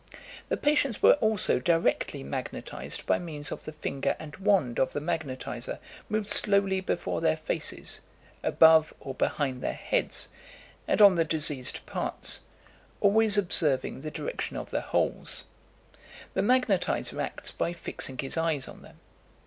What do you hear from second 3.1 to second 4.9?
means of the finger and wand